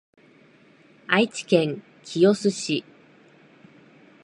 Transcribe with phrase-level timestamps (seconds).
[1.05, 2.83] 愛知県清須市